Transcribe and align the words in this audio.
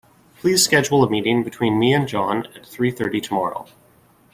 Please 0.39 0.63
schedule 0.63 1.03
a 1.03 1.09
meeting 1.11 1.43
between 1.43 1.77
me 1.77 1.93
and 1.93 2.07
John 2.07 2.47
at 2.55 2.65
three 2.65 2.89
thirty 2.89 3.21
tomorrow. 3.21 3.67